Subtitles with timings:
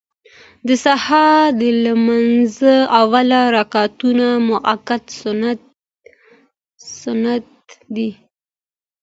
[0.67, 5.03] د سهار د لمانځه اول رکعتونه مؤکد
[7.01, 7.43] سنت
[7.95, 8.09] دي.